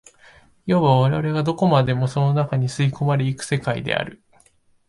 [0.65, 4.23] いわば我々がどこまでもその中に吸い込まれ行く世界である。